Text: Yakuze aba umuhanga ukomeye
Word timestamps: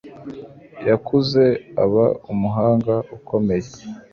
Yakuze 0.87 1.43
aba 1.83 2.05
umuhanga 2.31 2.95
ukomeye 3.15 3.69